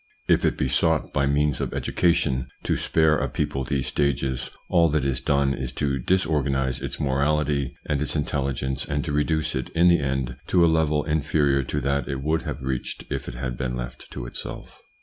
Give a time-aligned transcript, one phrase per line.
[0.27, 4.89] If it be sought, by means of education, to spare a people these stages, all
[4.89, 9.53] that is done is to disorganise its morality and its intelli gence, and to reduce
[9.53, 13.27] it in the end to a level inferior to that it would have reached if
[13.27, 14.81] it had been left to itself.